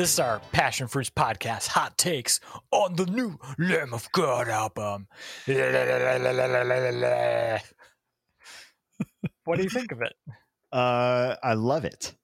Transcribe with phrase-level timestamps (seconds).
[0.00, 2.40] This is our Passion Fruits podcast, hot takes
[2.70, 5.08] on the new Lamb of God album.
[9.44, 10.14] what do you think of it?
[10.72, 12.14] Uh, I love it.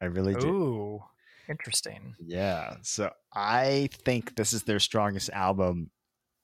[0.00, 0.48] I really do.
[0.48, 1.04] Ooh,
[1.48, 2.16] interesting.
[2.18, 2.74] Yeah.
[2.82, 5.92] So I think this is their strongest album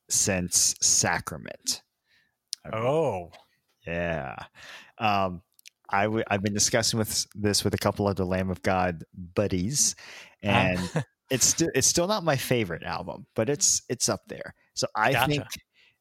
[0.08, 1.82] since Sacrament.
[2.72, 3.32] Oh,
[3.84, 4.36] Yeah.
[4.98, 5.42] Um,
[5.90, 9.04] I w- I've been discussing with this with a couple of the Lamb of God
[9.34, 9.94] buddies,
[10.42, 14.54] and Um, it's still it's still not my favorite album, but it's it's up there.
[14.74, 15.26] So I Gotcha.
[15.30, 15.44] think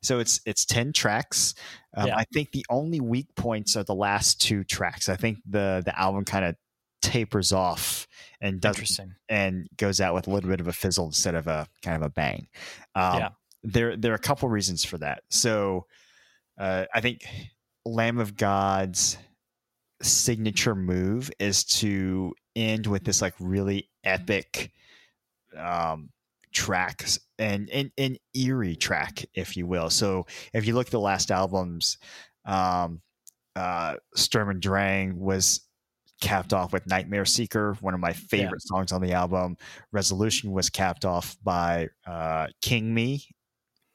[0.04, 0.20] so.
[0.20, 1.54] It's it's ten tracks.
[1.95, 2.18] Um, Yeah.
[2.18, 5.09] I think the only weak points are the last two tracks.
[5.09, 6.56] I think the the album kind of
[7.02, 8.08] tapers off
[8.42, 11.67] and does and goes out with a little bit of a fizzle instead of a
[11.81, 12.48] kind of a bang.
[12.95, 13.30] Um, Yeah.
[13.64, 15.23] There there are a couple reasons for that.
[15.30, 15.88] So
[16.59, 17.25] uh, I think
[17.86, 19.17] Lamb of God's
[20.02, 24.72] signature move is to end with this like really epic
[25.58, 26.09] um
[26.53, 29.90] tracks and an an eerie track if you will.
[29.90, 31.98] So if you look at the last albums
[32.45, 33.02] um
[33.56, 35.62] uh sturm and drang was
[36.22, 39.58] capped off with nightmare seeker one of my favorite songs on the album.
[39.92, 43.23] Resolution was capped off by uh king me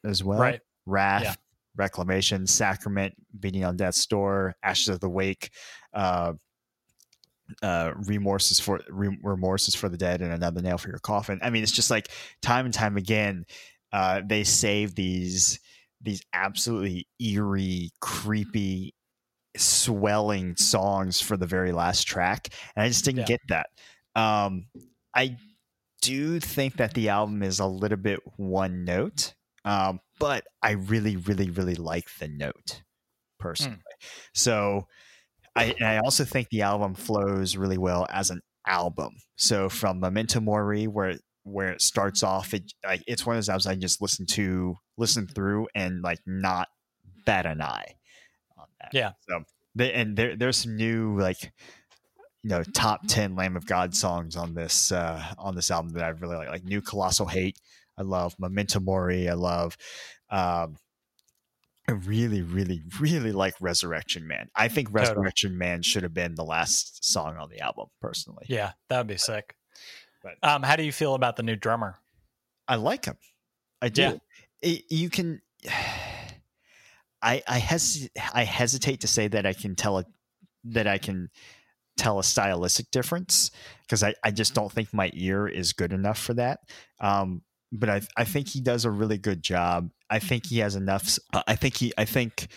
[0.05, 0.41] as well.
[0.41, 0.61] Right.
[0.87, 1.35] wrath Yeah.
[1.77, 5.51] Reclamation sacrament beating on death's door ashes of the wake
[5.95, 6.33] uh
[7.63, 11.39] uh remorses for re- remorses for the dead and another nail for your coffin.
[11.43, 12.09] I mean it's just like
[12.41, 13.45] time and time again
[13.93, 15.61] uh they save these
[16.01, 18.95] these absolutely eerie creepy
[19.57, 23.27] swelling songs for the very last track and i just didn't Yeah.
[23.27, 23.69] get that.
[24.17, 24.67] Um
[25.15, 25.37] i
[26.03, 29.35] do think that the album is a little bit one note.
[29.65, 32.83] Um but i really really really like the note
[33.39, 33.79] personally
[34.35, 34.87] so
[35.55, 39.17] I, I also think the album flows really well as an album.
[39.37, 43.49] So from Memento Mori, where where it starts off, it like it's one of those
[43.49, 46.69] albums I just listen to, listen through, and like not
[47.27, 47.97] bat an eye
[48.57, 48.91] on that.
[48.93, 49.13] Yeah.
[49.29, 49.43] So
[49.75, 51.43] they, and there there's some new like
[52.43, 56.05] you know top ten Lamb of God songs on this uh on this album that
[56.05, 57.59] I really like, like New Colossal Hate.
[57.99, 59.29] I love Memento Mori.
[59.29, 59.77] I love.
[60.33, 60.77] Um,
[61.89, 64.49] I really, really, really like Resurrection Man.
[64.57, 65.09] I think Totally.
[65.11, 68.47] Resurrection Man should have been the last song on the album, personally.
[68.49, 69.55] Yeah, that would be sick.
[70.23, 71.99] But- Um, how do you feel about the new drummer?
[72.69, 73.17] I like him.
[73.81, 74.03] I do.
[74.03, 74.15] Yeah.
[74.63, 75.43] It- you can.
[77.25, 80.05] I I hes I hesitate to say that I can tell a
[80.65, 81.31] that I can
[81.97, 83.51] tell a stylistic difference
[83.83, 86.61] because I, I just don't think my ear is good enough for that.
[87.01, 89.91] Um, but I I think he does a really good job.
[90.11, 91.19] I think he has enough.
[91.47, 92.49] I think he I think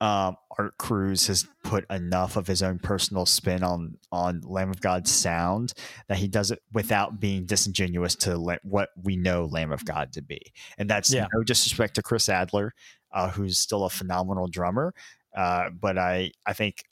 [0.00, 4.80] um, Art Cruz has put enough of his own personal spin on on Lamb of
[4.80, 5.72] God's sound
[6.08, 10.12] that he does it without being disingenuous to la- what we know Lamb of God
[10.12, 10.40] to be.
[10.76, 11.26] And that's Yeah.
[11.32, 12.74] no disrespect to Chris Adler,
[13.12, 14.94] uh, who's still a phenomenal drummer.
[15.36, 16.84] Uh, but I I think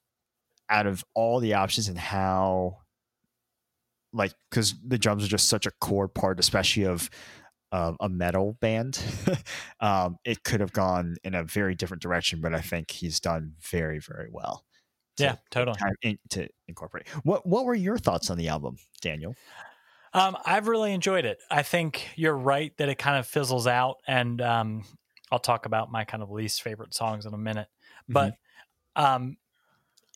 [0.68, 2.78] out of all the options and how
[4.12, 7.08] like because the drums are just such a core part, especially of
[7.72, 9.02] uh, a metal band.
[9.80, 13.54] um, it could have gone in a very different direction, but I think he's done
[13.60, 14.64] very, very well.
[15.16, 15.78] to- Yeah, totally.
[16.02, 17.08] in- to incorporate.
[17.24, 19.34] What What were your thoughts on the album, Daniel?
[20.12, 21.38] Um, I've really enjoyed it.
[21.50, 24.84] I think you're right that it kind of fizzles out, and um,
[25.30, 27.68] I'll talk about my kind of least favorite songs in a minute.
[28.08, 28.34] But
[28.94, 29.36] um,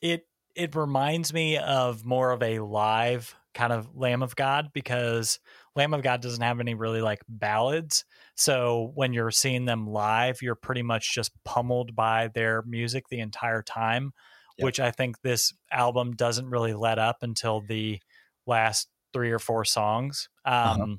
[0.01, 0.25] it
[0.55, 5.39] it reminds me of more of a live kind of Lamb of God because
[5.75, 8.03] Lamb of God doesn't have any really like ballads.
[8.35, 13.19] So when you're seeing them live, you're pretty much just pummeled by their music the
[13.19, 14.11] entire time,
[14.57, 14.65] Yeah.
[14.65, 18.01] which I think this album doesn't really let up until the
[18.45, 20.27] last three or four songs.
[20.45, 20.95] Um, Uh-huh.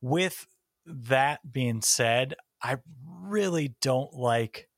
[0.00, 0.46] With
[0.86, 4.68] that being said, I really don't like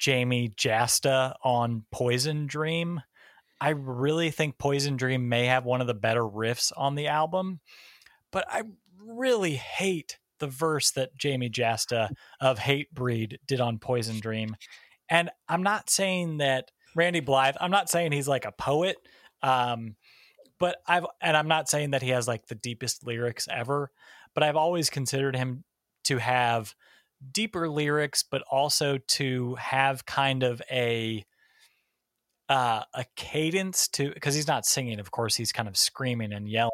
[0.00, 3.02] Jamey Jasta on Poison Dream.
[3.60, 7.60] I really think Poison Dream may have one of the better riffs on the album,
[8.30, 8.62] but I
[9.00, 12.10] really hate the verse that Jamey Jasta
[12.40, 14.56] of Hatebreed did on Poison Dream.
[15.08, 18.96] And I'm not saying that Randy Blythe, I'm not saying he's like a poet.
[19.42, 19.96] Um,
[20.58, 23.90] but I've and I'm not saying that he has like the deepest lyrics ever,
[24.34, 25.64] but I've always considered him
[26.04, 26.74] to have
[27.32, 31.24] deeper lyrics, but also to have kind of a
[32.48, 36.48] uh, a cadence to because he's not singing, of course, he's kind of screaming and
[36.48, 36.70] yelling,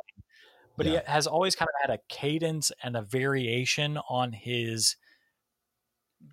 [0.77, 1.01] but Yeah.
[1.01, 4.97] he has always kind of had a cadence and a variation on his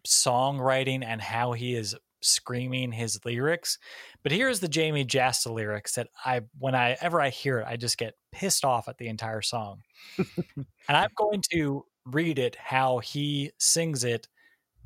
[0.07, 3.77] songwriting and how he is screaming his lyrics.
[4.23, 7.77] But here's the Jamey Jasta lyrics that I when I ever I hear it, I
[7.77, 9.81] just get pissed off at the entire song.
[10.17, 10.65] and
[10.97, 14.27] I'm going to read it how he sings it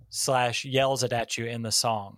[0.09, 2.17] slash yells it at you in the song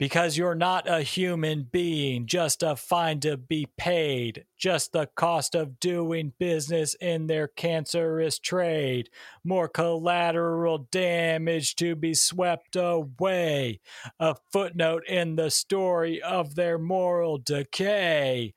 [0.00, 5.54] because you're not a human being, just a fine to be paid, just the cost
[5.54, 9.10] of doing business in their cancerous trade,
[9.44, 13.78] more collateral damage to be swept away,
[14.18, 18.54] a footnote in the story of their moral decay.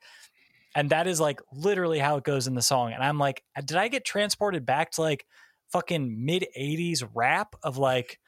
[0.74, 2.94] And that is like literally how it goes in the song.
[2.94, 5.26] And I'm like, did I get transported back to like
[5.70, 8.18] fucking mid 80s rap of like,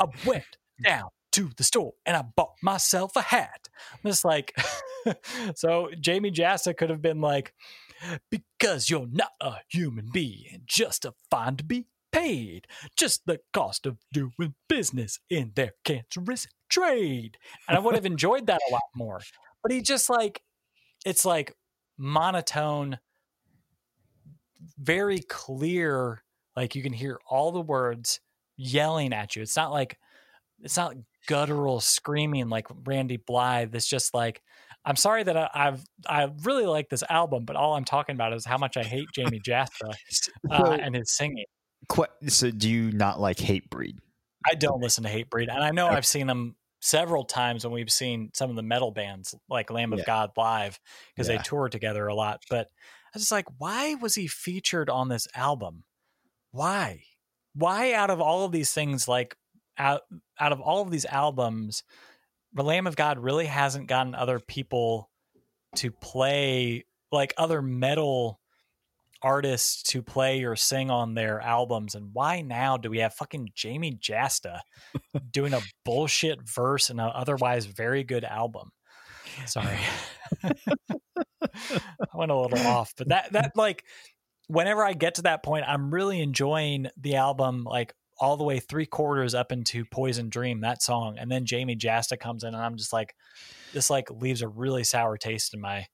[0.00, 3.68] a went down to the store and I bought myself a hat.
[3.92, 4.54] I'm just like,
[5.54, 7.54] so Jamey Jasta could have been like,
[8.30, 13.86] because you're not a human being, just a fine to be paid, just the cost
[13.86, 17.38] of doing business in their cancerous trade.
[17.68, 19.20] And I would have enjoyed that a lot more.
[19.62, 20.42] But he just like,
[21.04, 21.56] it's like
[21.96, 22.98] monotone,
[24.78, 26.22] very clear.
[26.56, 28.20] Like you can hear all the words
[28.56, 29.42] yelling at you.
[29.42, 29.98] It's not like,
[30.60, 30.94] it's not
[31.26, 33.74] guttural screaming like Randy Blythe.
[33.74, 34.42] It's just like
[34.84, 38.32] I'm sorry that I, have I really like this album, but all I'm talking about
[38.32, 39.94] is how much I hate Jamey Jasta
[40.50, 41.44] uh, and his singing.
[42.28, 43.98] So, do you not like Hatebreed?
[44.46, 45.96] I don't listen to Hatebreed, and I know okay.
[45.96, 49.92] I've seen them several times when we've seen some of the metal bands like Lamb
[49.92, 50.04] of yeah.
[50.04, 50.80] God live
[51.14, 51.36] because yeah.
[51.36, 52.42] they tour together a lot.
[52.50, 52.68] But
[53.06, 55.84] I was just like, why was he featured on this album?
[56.50, 57.04] Why?
[57.54, 59.36] Why out of all of these things like
[59.82, 60.02] out
[60.38, 61.82] out of all of these albums,
[62.52, 65.10] the Lamb of God really hasn't gotten other people
[65.76, 68.40] to play like other metal
[69.22, 71.94] artists to play or sing on their albums.
[71.94, 74.60] And why now do we have fucking Jamey Jasta
[75.30, 78.70] doing a bullshit verse in an otherwise very good album?
[79.46, 79.78] Sorry.
[80.44, 83.84] I went a little off, but that that like
[84.46, 88.60] whenever I get to that point, I'm really enjoying the album like all the way
[88.60, 92.64] three quarters up into Poison Dream, that song, and then Jamey Jasta comes in, and
[92.64, 93.16] I'm just like,
[93.72, 95.86] this like leaves a really sour taste in my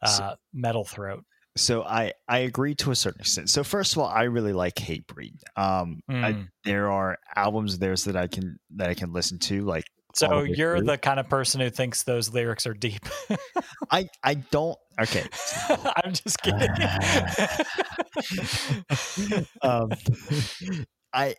[0.00, 1.24] uh, so, metal throat.
[1.56, 3.50] So I I agree to a certain extent.
[3.50, 5.40] So first of all, I really like Hatebreed.
[5.56, 6.24] Um, mm.
[6.24, 9.84] I, there are albums of theirs that I can that I can listen to, like
[10.14, 13.02] so you're the kind of person who thinks those lyrics are deep.
[13.90, 14.78] I I don't.
[14.98, 15.26] Okay,
[15.68, 16.70] I'm just kidding.
[19.62, 19.90] um,
[21.12, 21.34] I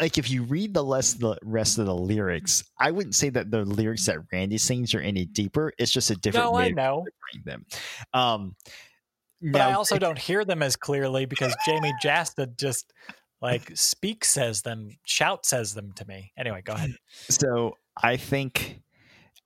[0.00, 3.50] like if you read the rest the rest of the lyrics, I wouldn't say that
[3.50, 5.72] the lyrics that Randy sings are any deeper.
[5.78, 7.06] It's just a different no, way I know.
[7.34, 7.66] of them.
[8.14, 8.56] Um,
[9.42, 12.92] but now, I also don't hear them as clearly because Jamey Jasta just
[13.40, 16.32] like speak says them, shout says them to me.
[16.36, 16.94] Anyway, go ahead.
[17.28, 18.80] So I think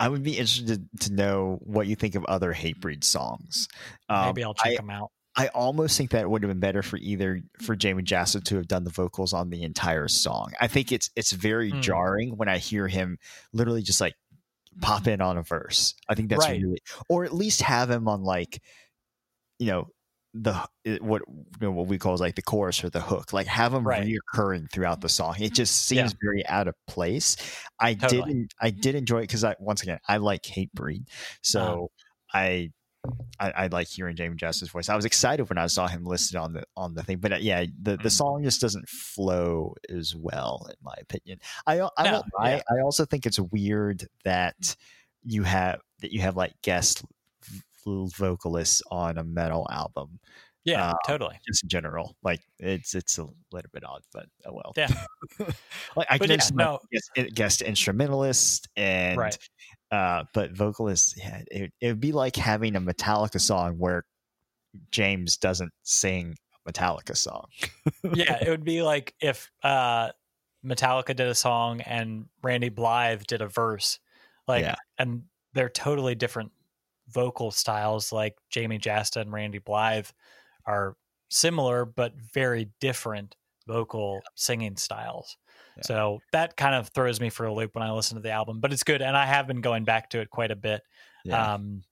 [0.00, 3.69] I would be interested to know what you think of other Hatebreed songs.
[4.09, 5.11] Um, Maybe I'll check I, them out.
[5.37, 8.57] I almost think that it would have been better for either for Jamey Jasta to
[8.57, 10.53] have done the vocals on the entire song.
[10.61, 11.83] I think it's it's very mm.
[11.83, 13.19] jarring when I hear him
[13.53, 14.15] literally just like
[14.81, 15.95] pop in on a verse.
[16.09, 16.61] I think that's right.
[16.61, 16.79] really,
[17.09, 18.63] or at least have him on like,
[19.59, 19.89] you know,
[20.35, 20.55] the
[21.01, 23.33] what you know, what we call like the chorus or the hook.
[23.33, 24.07] Like have him right.
[24.07, 25.37] reoccurring throughout the song.
[25.38, 26.19] It just seems yeah.
[26.23, 27.37] very out of place.
[27.81, 28.23] I totally.
[28.23, 28.55] didn't.
[28.61, 31.09] I did enjoy it because I once again I like Hatebreed,
[31.43, 31.91] so
[32.33, 32.71] uh, I
[33.40, 34.88] I, I, like hearing Jamey Jasta's voice.
[34.88, 37.37] I was excited when I saw him listed on the on the thing, but uh,
[37.37, 38.08] yeah, the, the mm-hmm.
[38.08, 41.40] song just doesn't flow as well, in my opinion.
[41.66, 42.62] I I, no, I, yeah.
[42.70, 44.76] I also think it's weird that
[45.23, 47.04] you have that you have like guest
[47.87, 50.20] vocalists on a metal album.
[50.64, 51.38] Yeah, uh, totally.
[51.46, 54.73] Just in general, like it's it's a little bit odd, but oh well.
[54.76, 54.88] Yeah.
[55.96, 56.78] like I but can yeah, no.
[56.90, 59.37] guest, guest instrumentalist and right.
[59.95, 64.05] Uh, but vocalists, yeah, it, it would be like having a Metallica song where
[64.91, 66.35] James doesn't sing
[66.67, 67.45] a Metallica song.
[68.13, 70.09] yeah, it would be like if uh,
[70.67, 74.01] Metallica did a song and Randy Blythe did a verse,
[74.49, 74.75] like, yeah.
[74.99, 75.23] and
[75.53, 76.51] they're totally different
[77.09, 78.11] vocal styles.
[78.11, 80.09] Like Jamey Jasta and Randy Blythe
[80.67, 80.97] are
[81.31, 85.37] similar but very different vocal singing styles.
[85.83, 88.61] So that kind of throws me for a loop when I listen to the album,
[88.61, 90.83] but it's good, and I have been going back to it quite a bit.
[91.25, 91.54] Yeah.
[91.54, 91.83] Um,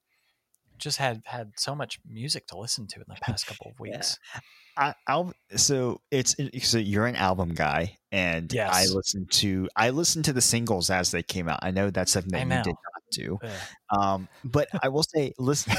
[0.79, 4.19] just had had so much music to listen to in the past couple of weeks.
[4.35, 4.41] yeah.
[4.75, 8.71] I, I'll, so it's so you're an album guy, and yes.
[8.73, 11.61] I listen to I listen to the singles as they came out.
[11.63, 12.77] I know that's something that you did
[13.13, 13.39] do,
[13.91, 15.75] um, but I will say, listen,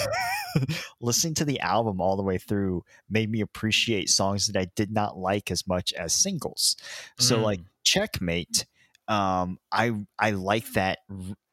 [1.01, 4.91] listening to the album all the way through made me appreciate songs that I did
[4.91, 6.77] not like as much as singles.
[7.19, 7.43] So, mm.
[7.43, 8.65] like Checkmate,
[9.07, 10.99] um, I I like that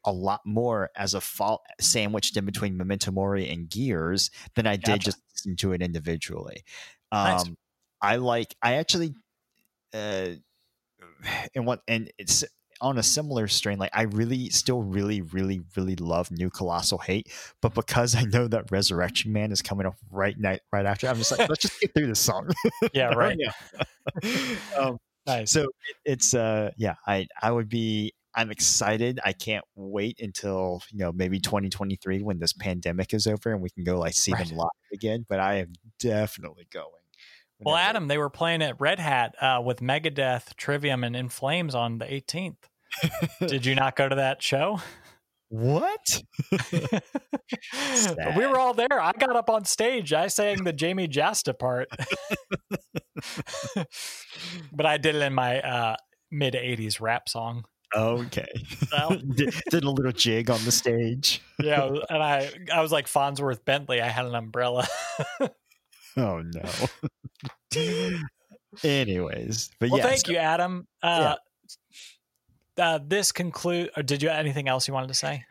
[0.04, 4.76] a lot more as a fall sandwiched in between Memento Mori and Gears than I
[4.76, 5.04] did gotcha.
[5.04, 6.64] just listening to it individually.
[7.12, 7.50] Um, nice.
[8.00, 8.54] I like.
[8.62, 9.14] I actually,
[9.94, 10.28] uh,
[11.54, 12.44] and what and it's
[12.80, 13.78] on a similar strain.
[13.78, 17.28] Like I really, still, really, really, really love New Colossal Hate,
[17.60, 21.16] but because I know that Resurrection Man is coming up right night right after, I'm
[21.16, 22.48] just like, let's just get through this song.
[22.92, 23.38] Yeah, right.
[24.78, 25.50] um, nice.
[25.50, 25.68] So
[26.04, 29.20] it's uh, yeah, I I would be I'm excited.
[29.24, 33.70] I can't wait until you know maybe 2023 when this pandemic is over and we
[33.70, 34.46] can go like see right.
[34.46, 35.26] them live again.
[35.28, 37.00] But I am definitely going.
[37.62, 41.74] Well, Adam, they were playing at Red Hat uh, with Megadeth, Trivium, and In Flames
[41.74, 42.56] on the 18th.
[43.46, 44.80] Did you not go to that show?
[45.50, 46.22] What?
[46.72, 49.00] we were all there.
[49.00, 50.12] I got up on stage.
[50.12, 51.88] I sang the Jamey Jasta part.
[54.72, 55.96] but I did it in my uh,
[56.30, 57.64] mid 80s rap song.
[57.96, 58.46] Okay.
[58.90, 59.16] So.
[59.34, 61.42] did, did, a little jig on the stage.
[61.58, 64.00] yeah, and I I was like Fonzworth Bentley.
[64.00, 64.86] I had an umbrella.
[66.16, 66.62] oh no.
[68.84, 70.86] Anyways, but well, yeah, thank you, Adam.
[71.02, 71.34] Uh, yeah.
[72.78, 73.90] Uh, this conclude.
[73.96, 75.44] Or did you anything else you wanted to say?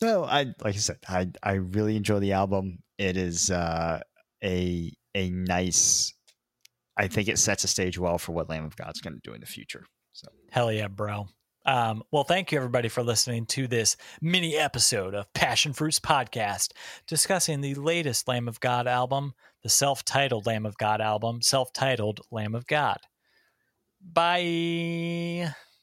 [0.00, 2.78] No, I like I said, I I really enjoy the album.
[2.98, 4.00] It is uh,
[4.42, 6.12] a a nice.
[6.96, 9.34] I think it sets a stage well for what Lamb of God's going to do
[9.34, 9.86] in the future.
[10.12, 11.28] So hell yeah, bro.
[11.64, 16.72] Um, well, thank you everybody for listening to this mini episode of Passion Fruits Podcast,
[17.06, 21.72] discussing the latest Lamb of God album, the self titled Lamb of God album, self
[21.72, 22.98] titled Lamb of God.
[24.00, 25.54] Bye.